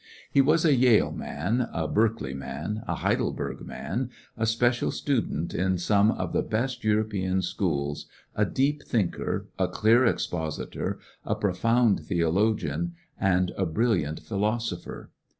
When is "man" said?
1.11-1.69, 2.33-2.81, 3.61-4.09